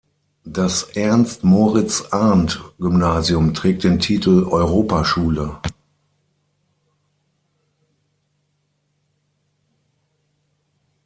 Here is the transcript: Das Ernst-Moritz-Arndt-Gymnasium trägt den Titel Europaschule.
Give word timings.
Das 0.47 0.81
Ernst-Moritz-Arndt-Gymnasium 0.95 3.53
trägt 3.53 3.83
den 3.83 3.99
Titel 3.99 4.45
Europaschule. 4.49 5.59